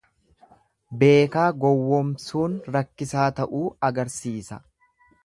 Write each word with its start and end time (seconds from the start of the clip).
Beekaa 1.01 1.43
gowwomsuun 1.65 2.57
rakkisaa 2.77 3.29
ta'uu 3.41 3.63
agarsiisa. 3.91 4.59